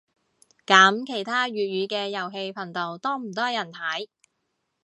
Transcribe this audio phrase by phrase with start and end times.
[0.65, 4.07] 噉其他粵語嘅遊戲頻道多唔多人睇